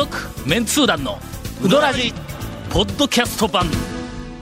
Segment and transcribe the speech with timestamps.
[0.00, 0.16] 続
[0.48, 1.18] メンツー団の
[1.62, 2.14] ウドラジ
[2.70, 3.66] ポッドキャスト版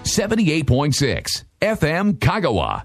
[0.05, 1.25] 78.6
[1.61, 2.85] FM Kagawa.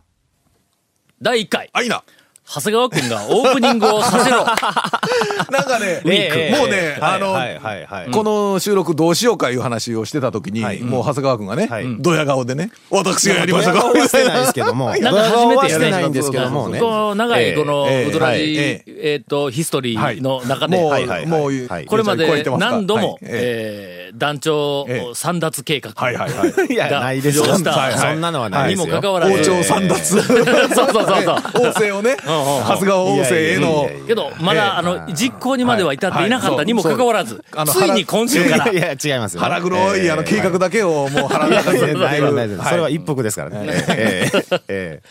[1.21, 2.03] 第1回あ、いいな。
[2.45, 4.43] 長谷川君がオープニングをさせろ。
[5.49, 8.11] なんかね、ええもうね、あの、はいはいはい。
[8.11, 11.85] この収録どうしようかいう話をしてた時に、はいもう長谷川くんがね、はい。
[11.99, 13.91] ドヤ顔でね、私がやりましたドヤか？
[13.93, 15.85] 顔はしてないですけども、ドヤなんか初めてやね。
[15.85, 16.79] してないんですけどもね。
[16.79, 18.09] この長いこのええ。
[18.09, 19.19] ウドラジ、ええ。
[19.23, 21.27] っと、ヒストリーの中で、もう、はいはいはい。
[21.27, 21.85] もう、はい。
[21.85, 23.17] これまで何度も、はい。
[23.23, 23.27] え。
[23.27, 25.91] えー団長ええ三奪計画。
[25.95, 26.73] はいはいはい。
[26.73, 27.37] いや、がないです。
[27.37, 27.45] よ。
[27.45, 28.95] 浮上したそんなのはないにですよ。
[28.95, 30.03] もかかわらず、王朝三奪。
[30.05, 31.35] そうそうそうそう。
[31.55, 33.89] 王政をね、長谷川王政への。
[34.07, 36.63] けど、まだ、あの、実行にまでは至っていなかった。
[36.63, 38.69] にもかかわらず、ついに今週から。
[38.71, 39.41] い、や違いますよ。
[39.41, 42.69] 腹黒い、あの、計画だけをもう腹の中に入れてないですないるです。
[42.69, 45.01] それは一服ですからね。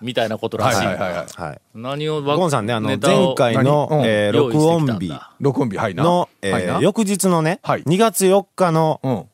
[0.00, 0.86] みたいなことらしい。
[0.86, 1.60] はいはいはい。
[1.74, 3.98] 何をゴンさんね、あの、前回の何？
[4.00, 6.04] うん、え録音日録音日、はいな。
[6.04, 9.29] の、え翌日のね、はい2月4日のうん。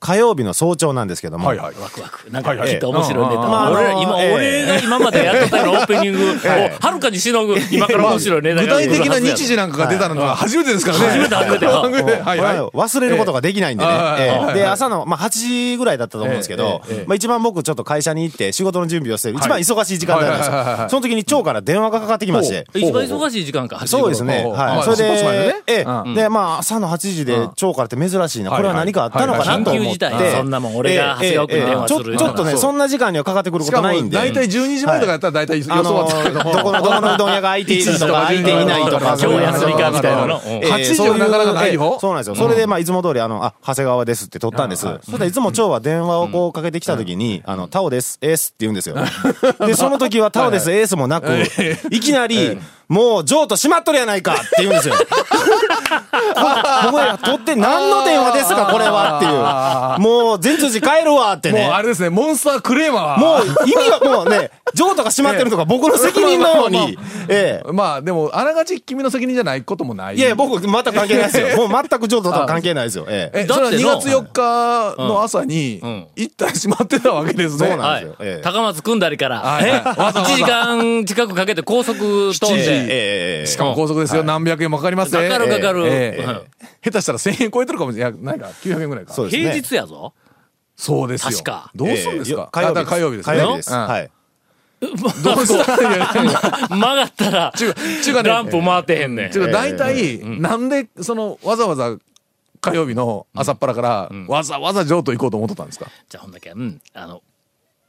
[0.00, 1.74] 火曜日の早朝なんですけども、はいはい。
[1.78, 2.30] ワクワク。
[2.30, 3.42] なんかきっと面白いネタ。
[3.42, 4.34] うんまあ俺ら、今、ええ。
[4.34, 6.28] 俺が今までやってたようなオープニングを、
[6.80, 11.04] はるかにしのぐ、今から面白いネタ具が体的な日時なんかが出たのは初めてですからね。
[11.06, 11.34] 初めて
[11.68, 12.12] 初めて。
[12.12, 12.38] はい。
[12.38, 12.60] はい。
[12.60, 13.92] は忘れることができないんでね。
[14.54, 15.28] で、朝の、まあ、8
[15.72, 20.50] 時ぐらいだったと思うんですけどまあ、一番僕ちょっと会社に行って仕事の準備をしてる、一番忙しい時間帯なんです。
[20.50, 20.86] よ。
[20.88, 24.36] その時に町から電話がかかってきまして、一番忙しい時間か、そうですね。
[24.36, 24.54] はい。
[24.54, 25.82] まあそれで、ええ。
[25.82, 26.14] うん。
[26.14, 28.50] で、まあ、朝の8時で町からって珍しいな。
[28.50, 30.06] これは何かあったのかなと思って。
[30.06, 34.16] 緊急事態そんなもん俺が長谷川君に電話するちょちょっとね、そんな時間にはかかってくることないんで。
[34.16, 36.52] 大体12時前とかやったら大体予想あのはつくけども。
[36.52, 40.40] どこの、どこのう どん屋が空いているとか、空いていないとか、今日は休みかみたいなの。
[40.44, 42.36] えうんえ8時はなかなかないよええそうなんですよ。
[42.36, 44.82] それで、まあ、いつも通り、あの、あ、長谷川ですって取ったんです。
[44.82, 48.96] そしたらいつも蝶は電話をこうかけてきた時に、あの、タオです、エースって言うんですよ。
[49.66, 51.30] で、その時はタオです、エースもなく、
[51.90, 52.58] いきなり、
[52.90, 54.94] もう、ジョーと閉まっとるやないかって言うんですよ。
[56.84, 60.00] 僕が取って何の電話ですか、これはっていう。
[60.02, 61.72] もう、全通寺帰るわってねもう。
[61.72, 63.18] あれですね、モンスタークレーマー。
[63.20, 66.98] もう、意味がもうね、ジョーとか閉まってるとか 僕の責任のように、
[67.28, 67.72] ええ。
[67.72, 70.16] まあでも、あながち君の責任じゃないこともない。
[70.16, 71.68] いやいや、僕、全く関係ないですよ。
[71.68, 73.06] もう全くジョーとは関係ないですよ。
[73.08, 73.44] ええ。
[73.44, 74.00] 2だっての？
[74.00, 77.68] 月4日の朝にん、一旦閉まってたわけですね。
[77.68, 78.42] そうなんはいですよええ。
[78.42, 83.46] 高松組んだりから、えはいはいわざわざ1時間近くかけて高速飛ん7時で、ええ。
[83.46, 84.22] しかも高速ですよ。
[84.22, 85.28] 何百円もかかりますね。
[85.28, 86.42] かかるかかるええええうん
[86.82, 88.12] 下手したら1000円超えてるかもしれない。
[88.12, 89.12] いやないか、900円ぐらいか。
[89.12, 89.42] そうですね。
[89.50, 90.14] 平日やぞ。
[90.76, 91.30] そうですよ。
[91.30, 92.48] 確かどうするんですか？
[92.52, 93.36] 火曜日あ火曜日ですね。
[93.36, 93.70] 火曜日です。
[93.72, 94.10] うんはい。
[94.80, 94.88] ど
[95.34, 99.30] うしたら曲がったら、ちゅうちゅうかねランプ回ってへんねん。
[99.30, 101.98] 大体、なんで、その、わざわざ
[102.62, 107.22] 火曜日の朝っぱらから、わざわざ譲渡行こうと思ってたんですかじゃあほんだけ、うん、あの、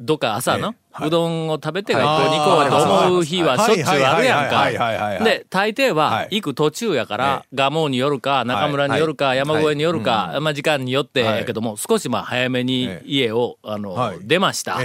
[0.01, 1.07] どっか朝の、はい。
[1.07, 5.23] うどんを食べて学校に行こうと思う日はしょっちゅうあるやんか。
[5.23, 6.41] で、大抵ははい。
[6.41, 13.03] 行く途中やから、蒲生によるか、中村によるか、山越えによるか、まあ時間によってやけども、少しまあ早めにええ。
[13.05, 14.79] 家を、あのはい、出ました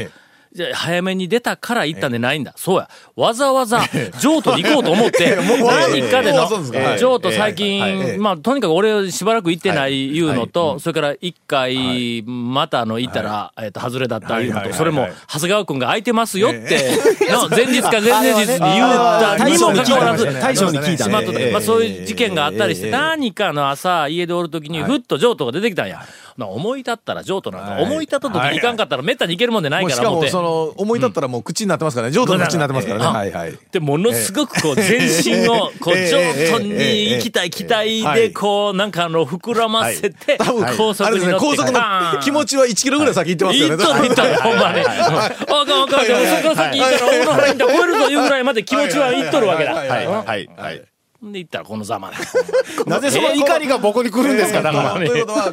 [0.73, 2.53] 早めに出たから行ったんでないんだ。
[2.57, 2.89] そうや。
[3.15, 3.81] わざわざ、
[4.21, 6.49] 譲渡に行こうと思って、 何かでの
[6.99, 10.21] 譲渡最近、まあ、とにかく俺しばらく行ってないい。
[10.21, 16.99] うのはと、それから一回、またあの、行ったら、えっと、外れだったいうのと、それも、長谷川くんが空いてますよって、
[17.31, 18.59] の 前日か前々日に言う
[19.39, 20.25] たにもかかわらず。
[20.41, 21.19] 大将に聞いたしま
[21.59, 26.03] あそういう事件があったりして、ええ何かの朝、家でおるときに、ふっと譲渡が出てきたんや。
[26.37, 27.83] な思い立ったら譲渡なんか、はい。
[27.85, 30.31] 思い立った時に行かんかったら、めったに行けるもんでないから思って。
[30.47, 32.13] その、思い立ったらもう口になってますからね。
[32.13, 33.07] 譲渡の口になってますからね。
[33.07, 33.59] うんはいはい。
[33.73, 40.39] で、ものすごくこう、全身を、こう、ええ上都に行きたい期待で、こう、なんかあの、膨らませて、
[40.77, 41.81] 高速に乗って、高速の
[42.21, 43.77] 気持ちは1キロぐらい先行ってますよね。
[43.77, 44.81] 行っとる行っとる、ほんまに。
[44.81, 46.07] あかんあかんあかん、
[46.43, 49.75] そこ先行ったら、大野原インター超えるというぐらいまで気持ちは行っとるわけだ。
[49.75, 50.83] はいはい、はい、はい。
[51.23, 52.19] で、行ったらこのざまだ。
[52.87, 54.95] なぜその怒りが僕に来るんですか、だから。
[54.95, 55.53] ということは、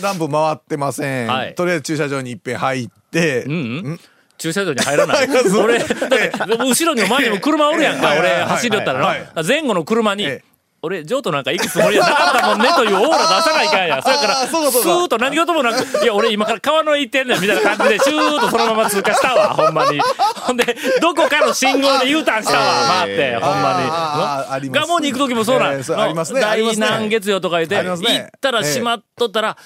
[0.00, 1.28] ランプ回ってません。
[1.28, 3.54] はいとりあえず駐車場に一遍入って、うんう
[3.90, 4.00] ん
[4.38, 5.28] 駐車場に入らない。
[5.58, 9.42] 俺、だって後ろにも前にも車おるやんか、俺走りよったらはいな。
[9.42, 10.44] 前後の車にええ、
[10.82, 14.02] 俺、譲渡なんか行くつもりはなかったもんねというオーラ出さないかんや。
[14.02, 20.00] それから、スかーッと何事もなく、いや、俺今から川の上行ってんねんみたいな感じで、シューッとそのまま通過したわ、 ほんまに。
[20.00, 24.70] ほんで、どこかの信号で U ターンしたわ、回って、ほんまに。
[24.70, 25.72] ガモに行く時もそうなん。
[25.74, 26.86] えーそうありますねありますね。
[26.86, 29.56] 第何月よとか言って、行ったら閉まっとったら、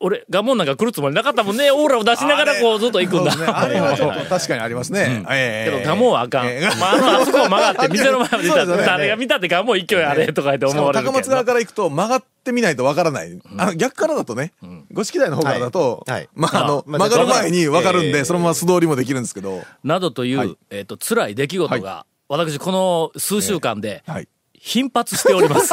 [0.00, 1.70] 俺、ガモンなんか来るつもりなかったもんね。
[1.72, 3.32] オーラを出しながらこうずっと行くんだ。
[3.58, 5.24] あれはちょっと 確かにありますね。
[5.30, 6.46] ええけど、ガモンはあかん。
[6.46, 11.04] あ、あの、あそこを曲がって、 店の前まで行った誰が見たってガモン一挙やれとか言って思われる。
[11.04, 13.38] 高松側から行くと曲がってみないとわからない。
[13.56, 14.52] あの逆からだとね、
[14.92, 16.04] 五色台の方からだと、
[16.34, 24.28] 曲がる前にわかるんで、ええそのまま素通りもできるんですけど、などという、はいえっ、と、辛い出来事が、私この数週間ではい。
[24.60, 25.72] 頻発しております。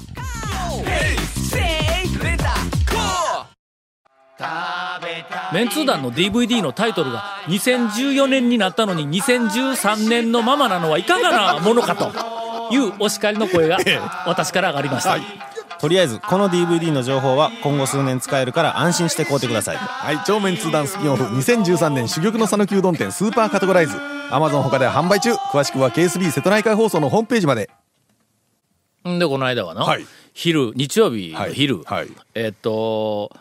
[5.53, 12.11] メンツー団の DVD のタイトルが2014年になったのに2013年のままなのはいかがなものかと
[12.73, 13.77] いうお叱りの声が
[14.25, 15.17] 私から上がりました。
[15.79, 19.77] とりあえずこの DVD の情報は今後数年使えるから安心して買うてください。
[19.77, 23.97] はい、超メンツー団スピンオフ2013年珠玉の讃岐うどん店スーパーカテゴライズ。
[24.31, 25.33] Amazon 他で販売中。
[25.33, 27.69] 詳しくは KSB 瀬戸内海放送のホームページまで。
[29.07, 30.05] んで、この間はの、はい。
[30.33, 31.87] 昼、日曜日の昼、はい。
[31.87, 32.09] はい。
[32.35, 33.31] えっと、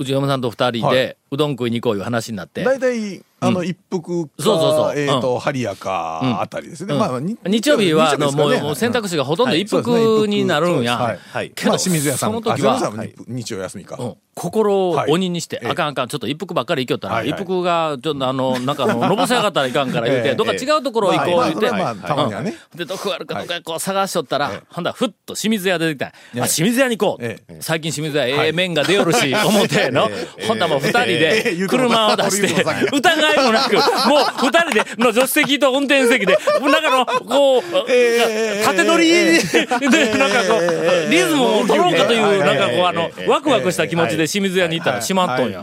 [0.00, 4.98] 内山さんと二人はでうどん食いに行こういう話になって、大体あの一服かそうそうそう。
[4.98, 6.94] えっとうハリアかあたりですね。
[6.94, 7.00] うん。
[7.00, 11.18] まあに日曜日は、あの、もう、選択肢がほとんど一服になるんや。
[11.32, 11.50] はい。
[11.54, 13.96] けど、まあ清水屋さんその時は日日曜休みか。
[13.98, 14.16] うん。
[14.34, 15.70] 心をはい鬼にして、ええ。
[15.70, 20.34] あかんあかん、ちょっと一服ばっかり行きよったら、一服が、ちょっとあの、なんかあの、のぼせ上がったらいかんから言うて、ええ。
[20.36, 21.70] どっか違うところ行こう言うて、
[22.76, 24.62] で、どこあるかどっかこう探しとったら、ええ。
[24.70, 26.06] ほんだらふっと清水屋出てきた
[26.42, 27.24] あ、清水屋に行こう。
[27.24, 30.08] え最近清水屋ええ麺が出よるし、思っての、
[30.46, 31.54] ほんだらもう二人ええ。
[31.56, 32.62] で車を出して
[32.92, 33.82] 疑いもなく、もう
[34.46, 39.32] 二人で、の助手席と運転席で、なんかの、こう、ええ縦乗りで、
[40.16, 45.62] なんかこう、リズムを取ろうかという、はいなんかこう、はいあの、ワクワクした気持ちで清水屋に行ったら閉まっとんや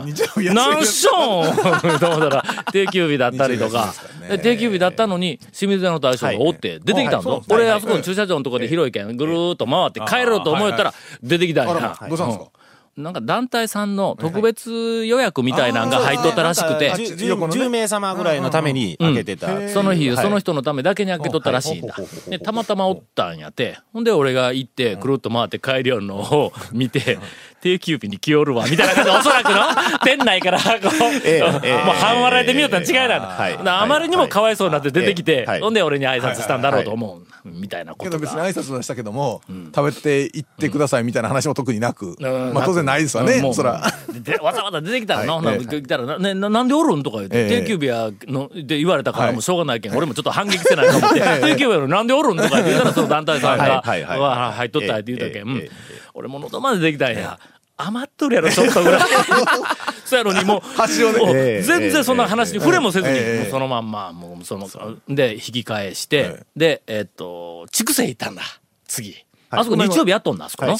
[0.52, 1.56] なんしょん
[1.98, 3.94] と思ったら、定休日だったりとか。
[4.42, 7.42] 定休日だったのに、清水屋の大将がおって、出てきたんぞ。
[7.48, 11.96] 俺、あそこの駐車場のとこで広いけん、ぐるーっと回って帰ろうと思ったら、出てきたんや。
[12.08, 12.44] どうしたんですか？
[12.44, 12.48] うん
[12.96, 16.88] なんか団体さんの特別予約みたいなんが入っとったらしくて。
[16.88, 20.24] なんか、じゅ横のね10名様ぐらいのために開けてた、その日、はい。
[20.24, 21.94] その人のためだけに開けとったらしいんだ。
[22.28, 23.78] で、たまたまおったんやて。
[23.92, 27.18] ほんで、俺が行って、くるっと回って帰りよるのを見て、
[27.60, 30.88] 定休日に来よるわ、みたいな感じで、おそらくの、 店内から、こう、
[31.24, 31.42] ええ
[31.84, 32.94] もう半笑いで見よったん違い。
[32.94, 33.82] なんだ。
[33.82, 38.48] あまりにもかわいそうになって出てきてはい、ほんで俺に挨拶したんだろうと思う、みたいなことけど別にが。
[38.48, 39.42] 挨拶はしたけども、
[39.74, 42.54] 食べて行ってくださいみたいな話も特になく、うん。
[42.54, 43.82] まあ当然ないですわね、もうそら。
[44.08, 45.58] でわざわざ出てきたらな、はい。
[45.58, 47.60] ほんな来たらな、ね、ななんでおるんとか言って、ええ。
[47.60, 49.32] 定休日やの、で言われたからはい。
[49.34, 55.68] もうしょうがないけん、俺もちょっと反撃せないと思って、 定休日やのなんでおるんとか言ったら、その団体さんが、はいはいはいわ入っとったって言うたけん、
[56.14, 57.38] 俺も喉までできたんや。
[57.78, 59.00] 余っとるやろ、ちょっとぐらい。
[60.06, 64.66] そうやのにもう、全然そんな話に触れもせずに、そのまんま、もうその、
[65.08, 68.42] で、引き返して、えで、えっと、筑西行ったんだ、
[68.88, 69.26] 次。
[69.50, 70.76] あそこ日曜日やっとんだ、あそこの？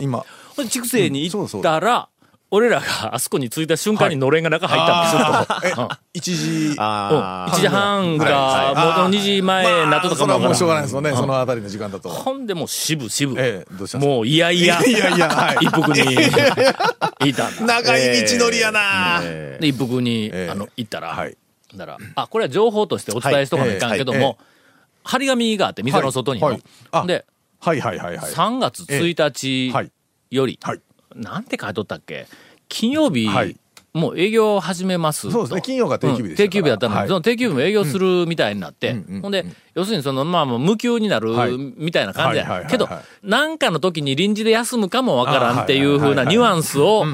[0.00, 0.24] 今。
[0.56, 2.08] ほんで筑西に行ったら、
[2.50, 4.44] 俺らがあそこに着いた瞬間にのれん。
[4.44, 5.88] が中入ったんですよ。
[5.92, 8.74] え、一時、あ1時半か、はい。
[9.02, 10.86] もう2時前なっとかもそれはもうしょうがないい。
[10.86, 11.04] ですもん。
[11.04, 12.08] ね、そのあたりの時間だと。
[12.08, 13.40] ほんでもう渋々。
[13.40, 15.56] ええもういやいや、いやいやはい。
[15.64, 16.28] 一服に。
[17.28, 17.64] いたんだ。
[17.64, 20.50] 長い道のりやな、えで、一服に、ええ。
[20.50, 21.36] あの、行ったら、はい。
[21.74, 24.36] だから、あ、これは情報としてお伝えしとかないかんけども、はい。
[24.40, 24.44] え
[25.06, 26.46] 張り紙があって、店の外にの。
[26.46, 26.54] はい。
[26.54, 26.62] はい。
[26.92, 27.24] あで、
[27.60, 28.32] はいはいはいはい。
[28.32, 29.90] 3月1日はい
[30.34, 30.80] より、はい。
[31.14, 32.26] なんて書いとったっけ？
[32.68, 33.56] 金曜日、はい。
[33.92, 35.30] もう営業を始めますと。
[35.30, 35.62] そうですね。
[35.62, 36.94] 金曜が定休日で定休日だったの。
[36.94, 37.08] に、はい。
[37.08, 39.14] その定休日も営業するみたいになって、うん。
[39.14, 39.22] うん。
[39.22, 41.56] ほんで、要するにその、まあ、もう無給になるはい。
[41.56, 42.88] みたいな感じや、はいけど、
[43.22, 47.04] なんかの時に臨時で休むかもわからんっていう風なニュアンスを、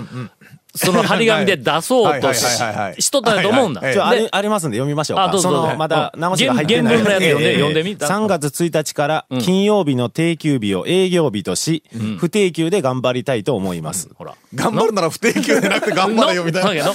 [0.75, 3.81] その張り紙で出そうとししとったんやと思うんだ。
[3.81, 5.25] あでれありますんで読みましょうか。
[5.25, 6.99] あどうぞまだうん直しが入ってない。
[6.99, 7.97] 原文のやつ読んでええ読んでみ。
[7.97, 11.83] 3月1日から金曜日の定休日を営業日とし、
[12.19, 14.11] 不定休で頑張りたいと思います。
[14.15, 14.35] ほら。
[14.55, 16.93] 頑張るなら不定休でなくて頑張れよみたいな。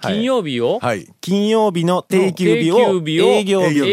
[0.00, 1.08] 金曜日を、はい。
[1.20, 3.88] 金曜日の定休日を営業日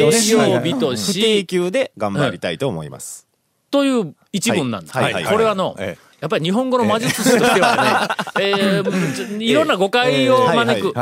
[0.76, 3.28] とし、不定休で頑張りたいと思います。
[3.72, 4.92] という一文なんだ。
[4.94, 5.14] はい。
[5.14, 5.24] はい。
[5.24, 10.94] はいこれはの、ええやっぱり日本語の魔術師としてはね、 えーいろんな誤解を招く。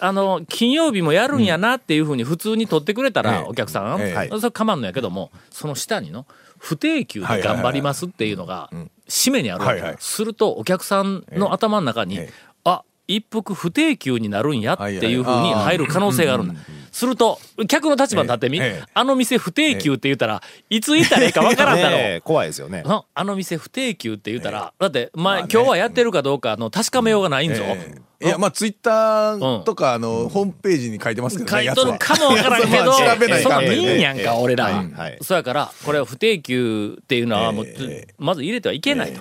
[0.00, 6.26] あの、金曜日もやるんやなっていうふうに普通に取ってくれたら、ええお客さん、えそれ構わんのやけども、その下にの、
[6.58, 8.68] 不定休で頑張りますっていうのが、
[9.08, 12.32] 締めにあるわけ、すると、お客さんの頭の中に、ええ
[12.64, 16.54] あ、一服不定休になるんやっていうふうに入る可能性があるんだ。
[16.98, 17.38] すると、
[17.68, 18.60] 客の立場に立ってみ、
[18.92, 22.20] あの店不定休って言ったら、いつ行ったらいいかわからんだろう。
[22.26, 22.82] 怖いですよね。
[22.82, 27.62] なあの店不定休って言ったら、だって、まあ、今日はやってるかどうかの確かめようがないんぞ。
[27.64, 28.26] ええ。
[28.26, 31.64] いや、まあ、ツイッターとか、あの、ホームページに書いてますけどね。
[31.66, 32.92] 書いとるかもわからんけど、
[33.38, 34.82] そんねいいんやんか、俺ら。
[35.22, 38.14] そやから、これは不定休っていうのはもう、ええ。
[38.18, 39.20] まず入れてはいけないと。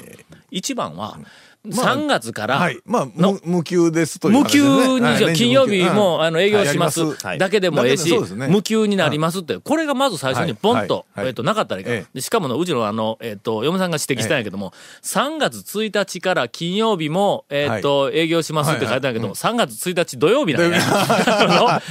[0.50, 1.20] 一番は、
[1.66, 2.80] 3月から、はい。
[2.86, 3.34] まあ、の。
[3.44, 4.64] 無無給ですという無話ですね。
[4.64, 5.18] 給に、はい。
[5.18, 7.02] じゃあ金曜日も、あの営業します
[7.38, 8.14] だけでもええし、
[8.50, 11.92] 無給になりますって、これがまず最初にポンと、えっと、なかったらいいか。
[11.92, 12.06] んええ。
[12.14, 14.74] でしかもの、うちのあの、えっと、嫁さんが指摘したんやけども、
[15.04, 20.80] 3月1日から金曜日も、えっと、営業しますって書いてあるけども、3月1日土曜日なんや。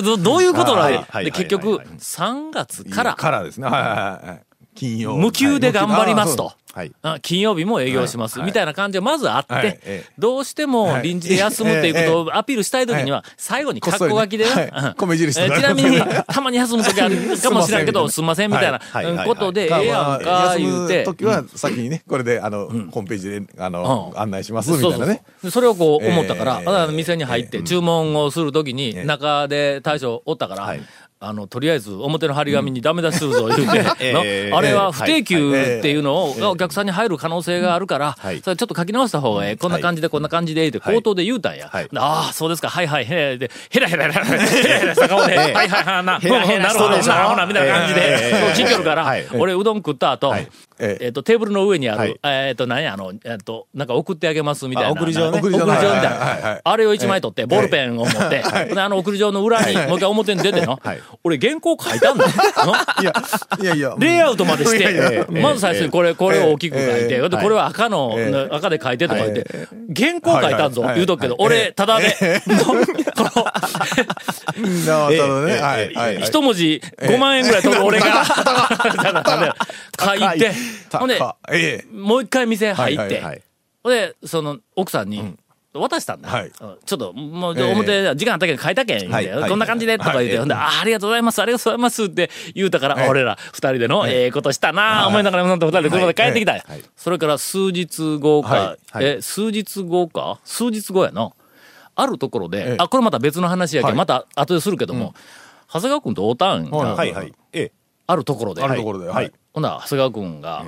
[0.00, 0.82] どどういうことなの？
[0.82, 0.94] はい。
[0.94, 1.06] はい。
[1.10, 1.24] はい。
[1.26, 1.76] で、結局、はい。
[1.78, 1.86] はい。
[1.98, 2.90] 3月か。
[2.90, 3.66] からら、からですね。
[3.68, 4.42] はいはいはいはい。
[4.74, 5.16] 金曜。
[5.16, 6.52] 無給で頑張りますと。
[6.72, 6.92] はい。
[7.22, 8.46] 金曜日も営業します、はい。
[8.46, 11.02] みたいな感じがまずあって、どうしてもはい。
[11.02, 18.26] 臨時で休むっていうことをアピールしたいときには、最後に格好書きでね、米印ちなみに、たまに休むときあるかもしれんけど、 すん。
[18.30, 21.04] ませんみたいなことで、ええやまあんか、言うて。
[21.04, 24.20] 時は先にね、これで、あの、ホームページで、あの、うん。
[24.20, 25.22] 案内します、みたいなね。
[25.42, 30.82] そうそれをこう思ったから、店に入って注文をするときに、え中で大将おったから、はい。
[31.22, 33.84] あの、とりあえず表の張り紙にダメ出しするぞ言うて、
[34.54, 35.78] あれは不定休はい。
[35.80, 38.40] っていうのを、お客さんに入る可能性があるから、はい。
[38.40, 39.56] それちょっと書き直した方がええ。
[39.56, 41.68] こんな感じで、こんな感じで、って口頭で言うたんや。
[41.68, 41.88] はい。
[41.96, 49.04] ああ、そうですか、はいはい、へえ、で、ヘラヘラヘラヘラヘラヘラした顔で、はいはいはい、な、ヘラヘラなるほど、なほな、みたいな感じで、聞いてるから。
[49.04, 50.48] はい、俺うどん食った後、はい
[50.80, 51.12] ええ。
[51.12, 52.08] と、テーブルの上にあはい。
[52.08, 54.88] る、えっと、何や、あの、えっと、なんか送ってあげますみたいな。
[54.90, 55.38] あ送り状ね。
[55.38, 56.56] 送り状みたいな。
[56.56, 58.42] いあれを一枚取って、ボールペンを持って、
[58.74, 61.00] であの送り状の裏に、もう一回表に出てのはい。
[61.22, 62.30] 俺原稿書いたんだよ。
[63.00, 63.12] いや、
[63.60, 63.94] いやいや。
[63.98, 69.46] レイアウトまでして、まず最初にこれ、これを大きく書いて、これは赤のえ、赤で書いてとか言って、
[69.94, 72.16] 原稿書いたんぞ言うとくけど、俺、ただで、
[76.22, 78.24] 一文字5万円ぐらい取る俺が、
[80.00, 80.52] 書いて、
[80.92, 83.42] ほんで、高えもう一回店入って。
[83.82, 85.36] ほんで、その、奥さんに、
[85.72, 86.28] 渡したんだ。
[86.28, 86.46] はい。
[86.46, 86.52] うん。
[86.84, 87.72] ちょっと、もう、ええ。
[87.72, 89.48] 表で時間あったけど書いたけん、はいはい。
[89.48, 93.08] こんな感じで、とか言って、はいほんで、ありがとうございます、ありがとうございますって言うたから、ええ。
[93.08, 94.30] 俺ら二人での、ええ。
[94.32, 96.56] ことしたなあ思いながら、なんと二人で車で帰ってきた
[96.96, 100.40] それから数日後か、え、数日後か？
[100.44, 101.30] 数日後やな。
[101.94, 102.76] あるところで、ええ。
[102.78, 103.96] あ、これまた別の話やけど、はい。
[103.96, 105.14] また後でするけども、
[105.72, 106.70] 長谷川君と会うたんや。
[106.72, 107.32] はいはい。
[108.10, 108.62] あるところで。
[108.62, 109.08] あるところで。
[109.08, 109.32] はい。
[109.52, 110.64] ほんなら、長谷川君が、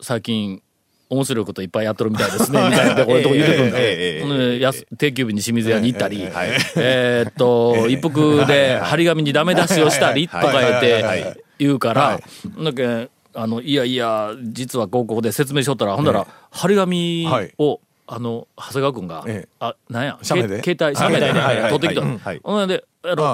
[0.00, 0.62] 最近、
[1.10, 4.64] 面白いこといっぱいやってるみたいですね、 みたいなところ言ってくるんで。
[4.98, 12.20] 定休日に清水屋に行ったり、ええーっと、 一服で張り紙にダメ出しをしたりとか言って言うからは、
[12.64, 17.28] だけんあの、いやいや、実はこうこうで説明しとったら、ほんなら、張り紙
[17.58, 21.30] を、あの、長谷川君がええ、あ、なんや、携帯、写メで？
[21.30, 21.70] はいはいはい。
[21.70, 22.02] 撮ってきた。
[22.02, 22.40] はい。
[22.42, 22.84] はいで、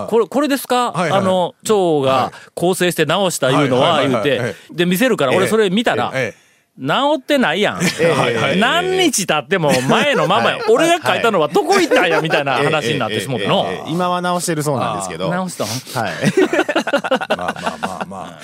[0.08, 0.92] これ、これですか？
[0.92, 6.34] はいはいあの、蝶が構成して直したいうのは、はいはいはい言うはいて、で、見せるから、俺それ見たら、え
[6.80, 6.86] 治
[7.18, 7.76] ってないやん。
[7.78, 7.82] は
[8.30, 10.58] いはい 何日経っても前のままや。
[10.70, 12.20] 俺が書いたのはどこ行ったんや？
[12.22, 13.66] みたいな話になってしもっての。
[13.68, 13.90] ええええええ。
[13.90, 15.28] 今は直してるそうなんですけど。
[15.30, 15.64] 直した
[16.00, 16.04] ん？
[16.04, 16.12] はい。
[16.22, 16.26] え
[17.36, 18.40] まあまあまあまあ。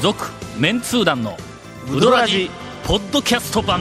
[0.00, 0.16] 続、
[0.56, 1.36] メンツー団の
[1.90, 2.48] ウドラジ、
[2.84, 3.80] ポッドキャスト版。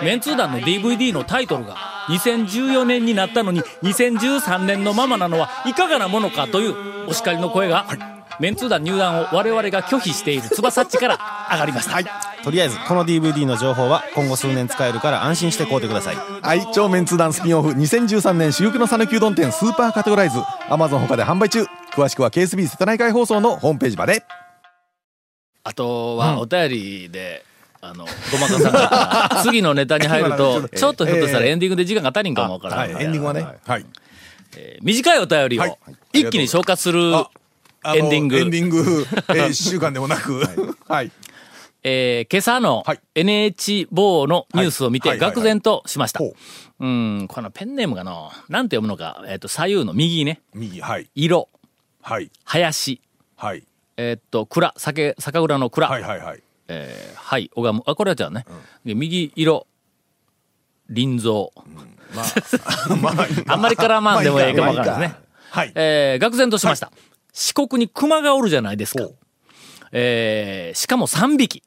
[0.00, 1.74] メンツー団の DVD のタイトルが
[2.08, 11.18] 2014年になったのに2013年のままなのはいかがなものかというお叱りの声が、メンツー団入団を我々が拒否している翼っちから
[11.50, 12.42] 上がりました。
[12.42, 16.16] とりあえず、この DVD の情報は今後数年使えるから安心して買うてください。
[16.16, 20.38] はい、超メンツ団スピンオフ2013年珠玉の讃岐うどん店スーパーカテゴライズ。
[20.68, 21.64] Amazon 他で販売中。
[21.92, 24.22] 詳しくは KSB 瀬戸内海放送のホームページまで。
[25.64, 27.44] あとはお便りで、
[27.80, 32.78] あの、ごまかさんから、次のネタに入ると、 ちょっとひょっとしたらエンディングで時間が足りんかもわからん。
[32.78, 32.90] はい。
[32.90, 33.46] エンディングはね。
[33.66, 33.86] はい
[34.56, 35.76] えー短いお便りをはい。
[36.12, 37.12] 一気に消化する、
[37.94, 38.36] エンディング。
[38.38, 40.42] エンディング、えー、 一週間でもなく。
[40.88, 41.10] はい。
[41.82, 43.00] えー今朝のはい。
[43.14, 45.18] NH 某のニュースを見てはい。
[45.18, 45.30] はい。
[45.30, 46.18] はい愕然としました。
[46.18, 46.34] ほう。
[46.80, 51.08] うん、このペンネームがの、なんて読むのか、えっ、と、左右の右ね、右はい。
[51.14, 51.48] 色、
[52.02, 52.30] はい。
[52.44, 53.00] 林、
[53.36, 53.64] はい。
[53.96, 56.42] えっ、と、蔵、酒、酒蔵の蔵、はいはいはい。
[56.68, 57.82] えーはい、拝む。
[57.86, 58.44] あ、これはじゃあね。
[58.84, 59.66] で右色、
[60.92, 61.50] 林蔵。
[63.00, 65.26] まあ あんまり絡まんでもええかもわからないですね。
[65.50, 65.72] はい。
[65.74, 66.90] えー、愕然としました。
[67.36, 69.06] 四国に熊がおるじゃないですか。
[69.92, 71.62] えー、しかも3匹。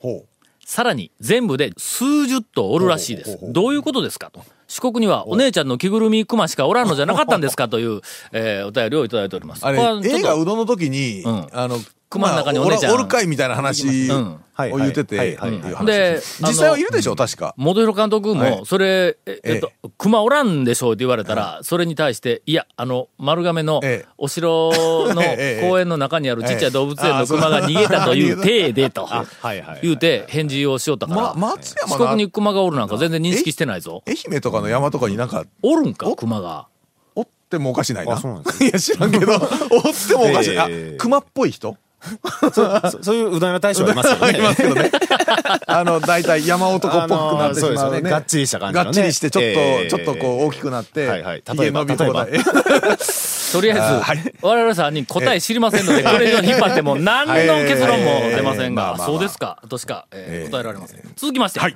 [0.65, 4.43] さらに全部で数十頭おるらしいですどういうことですかと。
[4.69, 7.67] 四国にはお姉ちゃんの着ぐるみ熊しかおらんのじゃなかったんですか？
[7.69, 9.65] という、えー、お便りをいただいております。
[9.65, 11.47] あれ映画うどんの時に、うん。
[11.51, 14.37] あの熊の中にお姉ちゃんまあおるかいみたいな話を
[14.77, 15.37] 言ってて、
[15.85, 17.53] で実際はいるでしょ確か。
[17.55, 18.51] 元弘監督はい。
[18.57, 24.09] も、それ、ええっと、熊おらんでしょうって言われたら、それに対して、いや、あの、丸亀のええ。
[24.17, 24.71] お城
[25.13, 29.07] の ええ公園の中にあるちっちゃい動物園ええの熊が逃げたという体でと。
[29.83, 31.13] 言うて返事をしよったか。
[31.13, 34.01] ら、四の国に熊がおるなんか全然認識してないぞ。
[34.07, 36.67] 愛媛とかの山とかになんかおるんか、熊が。
[37.15, 38.13] おっってもおかしないな。
[38.13, 40.59] あそうなんです いや、知らんけど、 おってもおかしい。
[40.59, 41.75] あええ、熊っぽい人？
[42.53, 44.33] そそういううどん屋大将いますよあね。
[44.37, 44.89] りますけどね。
[45.67, 48.01] あの、大体山男っぽくなってしまうあのーそうですよね。
[48.01, 48.85] ねがっちりした感じのね。
[48.85, 51.43] がっちりして、ちょっと、ええちょっとこう大きくなって、はいはい。
[51.45, 52.31] ひげ伸び放題。
[52.31, 54.33] とりあえず、あはい。
[54.41, 61.01] 我々さんに答え知りませんので、これ以上に引っ張っても何の結論も出ませんが、そうですか、としか、えーええ答えられません。
[61.17, 61.75] 続きまして、はい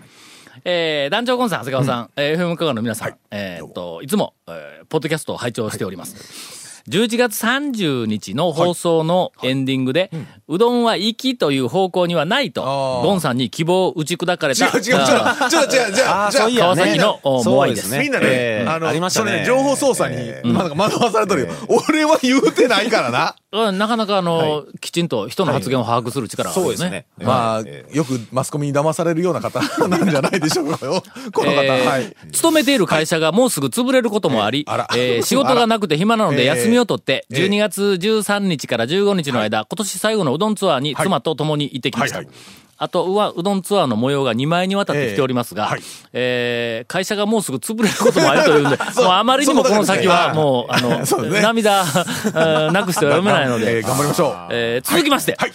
[0.63, 6.62] えー団長コンさん、長谷川さん、えー FM 香川の皆さん、えーっと、いつも、えーポッドキャストを拝聴しております。
[6.89, 10.12] 11月30日の放送のエンディングで、
[10.50, 12.62] うどんは粋という方向にはないと、
[13.05, 14.95] ゴンさんに希望を打ち砕かれた、違う違う違う。
[14.98, 15.50] あー。
[15.50, 15.93] ちょっと違う違う。
[15.93, 19.29] じゃあ、じゃあそう川崎のおモアイですみんなね、ええあの、ありましたね。
[19.29, 21.48] それね、情報操作に、なんか惑わされとるよ。
[21.89, 23.36] 俺は言うてないからな。
[23.53, 26.75] うんなかなかあの、きちんと人の発言を把握する力があるよね。
[26.75, 27.05] そうですね。
[27.24, 31.03] まあ、えよくマスコミに騙されるような方 なんじゃないでしょうかよ。
[31.31, 31.62] この方。
[31.62, 32.15] えーはい。
[32.31, 42.17] 勤めている会社がもうすぐ潰れることもあり、あらえー 仕事がなくて暇なので休みを取って、えー12月13日から15日の間、今年最後のうどんツアーに妻と共に行ってきました。
[42.17, 42.36] はいはい
[42.77, 45.82] あとは、うどんツアーの模様が2枚にわたってきておりますが、えーはい。
[46.13, 50.89] えー会社がもうすぐ潰れることもあるというんで、 もうあまりにもこの先はもう、あの、
[51.30, 51.42] ね。
[51.42, 51.86] 涙、
[52.72, 54.36] なくしては読めないのえでー、頑張りましょう。
[54.51, 55.51] えー続きまして、はい。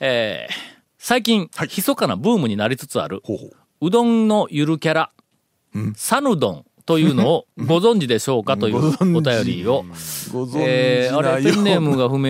[0.00, 1.68] えー最近、はい。
[1.68, 3.86] 密かなブームになりつつある、ほうほう。
[3.86, 5.10] うどんのゆるキャラ、
[5.96, 8.76] サヌドンというのをご存知でしょうかという
[9.16, 9.84] お便りを。
[10.32, 12.24] ご存えー、あれ、ペンネームが不明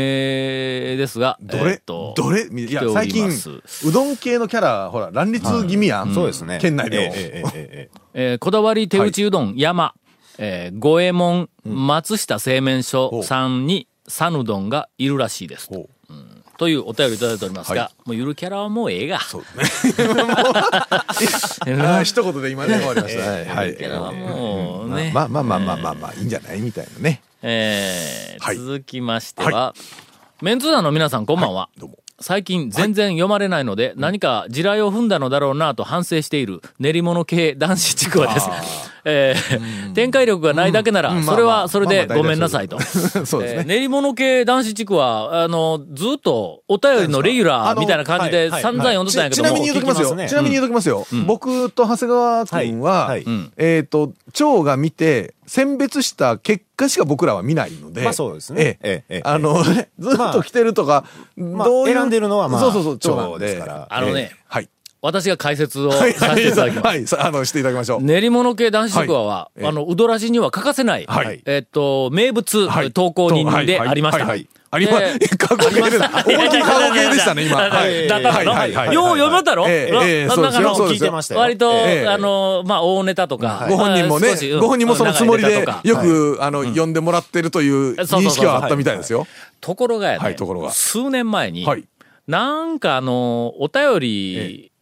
[0.96, 2.46] ですが、どれ、えー、とどれ？
[2.46, 6.00] いや、最近、うどん系のキャラ、ほら、乱立気味やん。
[6.00, 6.58] はいうん、そうですね。
[6.60, 7.02] 県内でも。
[7.14, 9.94] えー、えー、えー、こだわり手打ちうどん、はい、山、
[10.38, 15.70] えー、五右衛門、松下製麺所さんに、サヌどんがいるらしいです。
[16.56, 19.20] というお便りいただいておりますが、はもうゆるキャラはもうええが。
[19.20, 19.94] そうですね。
[20.06, 23.22] あー一言で今ね、終わりました。
[23.54, 23.68] はい。
[23.68, 25.10] ゆるキャラはもうね。
[25.14, 27.22] まあまあまあまあまあまあ、いいんじゃないみたいなね。
[27.42, 29.74] えーはい続きましては、
[30.40, 31.68] メンツー団の皆さんこんばんは。
[31.78, 31.98] どうも。
[32.20, 38.48] 最近全然読まれないので、何か地雷を踏んだのだろうなと反省している練り物系男子ちくわです。
[39.04, 41.22] えー展開力がないだけなら、うん。
[41.22, 42.80] それはそれでごめんなさいと。
[42.82, 43.60] そうですね。
[43.60, 50.28] えー練り物系男子地区は、あの、ずっとお便りのレギュラーみたいな感じで散々読んでたんやけどもちちなみに言うときますよ。
[50.28, 51.06] ちなみに言うときますよ。
[51.26, 58.02] 僕と長谷川君ははいはい、えっと、蝶が見て、選別した結果しか僕らは見ないので。
[58.02, 58.62] まあそうですね。
[58.62, 58.78] ええ。
[58.82, 59.22] ええええ。
[59.24, 61.04] あの、ずっと来てるとか、
[61.36, 63.46] まあどう選んでるのはまあそうそうそう、蝶で。
[63.46, 63.86] ですから。
[63.90, 64.36] あのねええ。
[64.48, 64.68] はい。
[65.04, 66.86] 私が解説をさはい、せていただきます。
[66.86, 68.02] はい、さ あの、していただきましょう。
[68.02, 71.42] 練り物系男子ちくわは、あの、うどらじには欠かせない、はい。
[71.44, 72.90] えっと、名物、はい。
[72.90, 74.24] 投稿人でありました。
[74.24, 74.28] はい。
[74.28, 74.38] はい。
[74.38, 74.98] はいありま。
[75.38, 76.24] 過去形でした。
[76.26, 77.56] 思いっきり過去形でしたね、 今。
[77.60, 78.08] だはい。
[78.08, 78.72] だからの、はい。
[78.72, 78.86] はい。
[78.88, 78.94] はい。
[78.94, 81.40] よう読めたろ、ええそうしたよ。
[81.40, 82.08] 割と、ええ。
[82.08, 83.66] あの、まあ、大ネタとか。
[83.68, 89.28] ご本人もねご本人もそのつもりでよく、あの、呼んでもらってるという認識はあったみたいですよ。
[89.60, 90.34] ところがやね、はい。
[90.34, 90.72] ところが。
[90.72, 91.84] 数年前に、はい。
[92.26, 94.72] なんかあの、お便り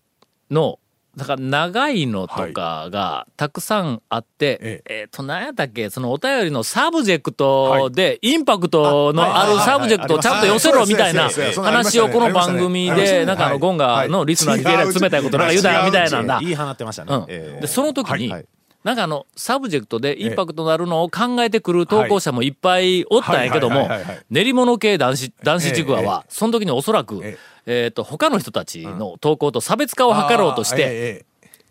[0.53, 0.79] の、
[1.17, 5.05] だから長いのとかがたくさんあって、ええ。
[5.07, 16.41] っ、と、何やったっけ、そのお便りのサブジェクトで、インパクトのあるサブジェクトをちゃんと寄せろみたいな話をこの番組で、なんかあの、ゴンガのリスナーに冷たいことなんか言うたみたいなんだ。
[16.41, 17.15] 言い放ってましたね。
[17.15, 17.23] うん。
[17.29, 17.61] ええ。
[17.61, 18.47] で、その時に、はい
[18.85, 23.89] なんかあの、サブジェクトでインパクトのあるのを考えてくる投稿者もいっぱいおったんやけども
[24.31, 27.89] 練り物系男子、男子ちくわは、その時におそらくえ、え。
[27.89, 31.25] っと、他の人たちの投稿と差別化を図ろうとして、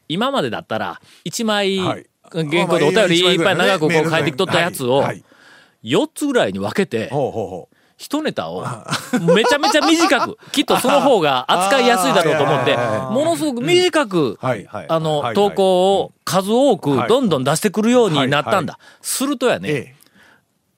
[0.07, 2.05] 今までだったら、1枚、はい。
[2.33, 5.05] 原稿でお便りいっぱい長くこう書いてきとったやつをはい。
[5.07, 5.23] はい、
[5.83, 7.09] 4つぐらいに分けて。
[8.01, 8.65] 一ネタを
[9.35, 17.07] めちゃめちゃ短く、 きっとその方が扱いやすいだろうと思ってものすごく短く、あの、はい投稿を数多くはい。
[17.07, 18.73] どんどん出してくるようになったんだ。
[18.73, 19.95] はするとやね、え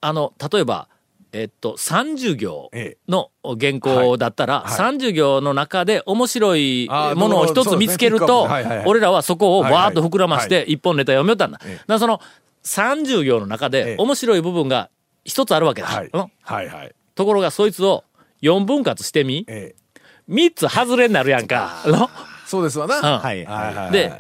[0.02, 0.90] あの、例えば、
[1.32, 4.72] えっと、30行えの原稿だったら、はい。
[4.72, 8.50] 30行の中で面白いものを一つ見つけると
[8.86, 11.62] 俺らはそこをわーっと膨らまして一本ネタ読みよったんだ。
[11.88, 12.20] だその
[12.66, 13.70] 30行の中ええ。
[13.70, 14.90] で面白い部分が
[15.24, 15.88] 一つあるわけだ。
[15.88, 16.10] はい。
[16.12, 16.32] うん。
[16.42, 16.96] はいはい。
[17.16, 18.04] ところがそいつを
[18.42, 19.84] 4分割してみ、ええ。
[20.30, 21.84] 3つ外れになるやんか。
[21.86, 22.10] の？
[22.46, 22.98] そうですわな。
[22.98, 23.92] うんはいはいはい。
[23.92, 24.14] で。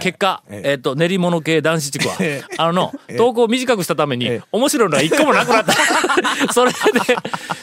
[0.00, 5.72] 結果、えええっ、と、練り物系男子地区はえ、あのの、投稿を短くしたためにええ、面白いのは一個もなくなった。
[6.52, 6.76] それで、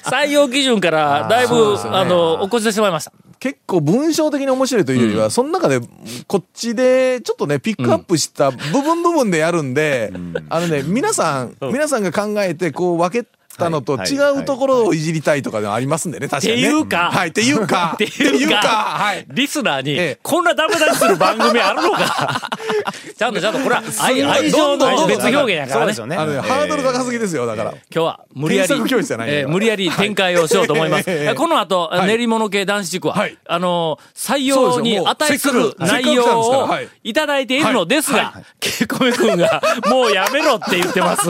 [0.04, 3.12] 採用基準からだいぶ、あの、起こしてしまいました。
[3.40, 5.82] 結構文章的に面白いというよりは、その中で、
[6.28, 10.14] こっちで、ちょっとね、ピックアップした部分部分でやるんで、
[10.50, 13.28] あのね、皆さん、皆さんが考えて、こう分け
[13.58, 16.68] たのとはい違うところをいじりたいとかでもありますんでね、確かにね。
[16.68, 17.12] っていうか。
[17.12, 19.26] はい、 っていうか、っていうか、はい。
[19.30, 20.20] リスナーに、ええ。
[20.22, 22.50] こんなダメ出しする番組あるのか？
[23.18, 25.80] ちゃんとちゃんとこれは愛愛情の別表現やからね。
[25.80, 26.16] そうですよね。
[26.16, 27.72] ハードル高すぎですよ、だから。
[27.72, 31.06] 今日は無理やり、えー無理やり展開をしようと思います。
[31.10, 31.34] ええ。
[31.36, 32.08] この後、はい。
[32.08, 33.38] 練り物系男子塾は、はい。
[33.48, 36.90] あのー採用に値する内容をはい。
[37.04, 38.22] いただいているのですはい。
[38.24, 41.30] が、ケイコメ君が、もうやめろって言ってます。